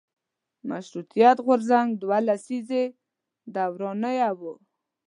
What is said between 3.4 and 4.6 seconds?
دورانیه وه.